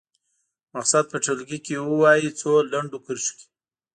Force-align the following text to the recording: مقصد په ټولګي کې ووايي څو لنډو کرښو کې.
مقصد 0.73 1.03
په 1.11 1.17
ټولګي 1.23 1.59
کې 1.65 1.75
ووايي 1.79 2.29
څو 2.39 2.51
لنډو 2.71 2.97
کرښو 3.05 3.33
کې. 3.37 3.45